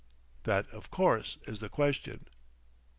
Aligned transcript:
"That, 0.45 0.67
of 0.71 0.89
course, 0.89 1.37
is 1.45 1.59
the 1.59 1.69
question." 1.69 2.25